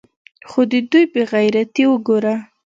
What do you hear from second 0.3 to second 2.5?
خو د دوى بې غيرتي اوګوره.